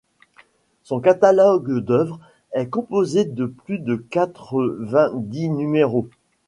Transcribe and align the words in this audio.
Son 0.81 0.99
catalogue 0.99 1.77
d'œuvres 1.85 2.19
est 2.53 2.65
composé 2.69 3.23
de 3.23 3.45
plus 3.45 3.77
de 3.77 3.97
quatre-vingt 3.97 5.11
dix 5.13 5.47
numéros. 5.47 6.09